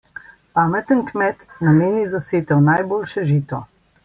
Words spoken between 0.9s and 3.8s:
kmet nameni za setev najboljše žito.